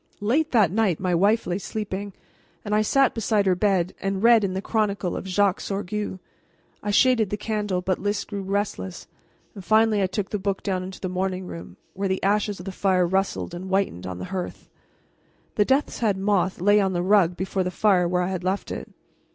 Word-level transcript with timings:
Late 0.19 0.49
that 0.51 0.71
night 0.71 0.99
my 0.99 1.13
wife 1.13 1.45
lay 1.45 1.59
sleeping, 1.59 2.13
and 2.65 2.73
I 2.73 2.81
sat 2.81 3.13
beside 3.13 3.45
her 3.45 3.53
bed 3.53 3.93
and 4.01 4.23
read 4.23 4.43
in 4.43 4.55
the 4.55 4.59
Chronicle 4.63 5.15
of 5.15 5.27
Jacques 5.27 5.59
Sorgue. 5.61 6.17
I 6.81 6.89
shaded 6.89 7.29
the 7.29 7.37
candle, 7.37 7.81
but 7.83 7.99
Lys 7.99 8.23
grew 8.23 8.41
restless, 8.41 9.05
and 9.53 9.63
finally 9.63 10.01
I 10.01 10.07
took 10.07 10.31
the 10.31 10.39
book 10.39 10.63
down 10.63 10.81
into 10.81 10.99
the 10.99 11.07
morning 11.07 11.45
room, 11.45 11.77
where 11.93 12.09
the 12.09 12.23
ashes 12.23 12.57
of 12.57 12.65
the 12.65 12.71
fire 12.71 13.05
rustled 13.05 13.53
and 13.53 13.65
whitened 13.69 14.07
on 14.07 14.17
the 14.17 14.25
hearth. 14.33 14.69
The 15.53 15.65
death's 15.65 15.99
head 15.99 16.17
moth 16.17 16.59
lay 16.59 16.79
on 16.81 16.93
the 16.93 17.03
rug 17.03 17.37
before 17.37 17.63
the 17.63 17.69
fire 17.69 18.07
where 18.07 18.23
I 18.23 18.29
had 18.29 18.43
left 18.43 18.71
it. 18.71 18.89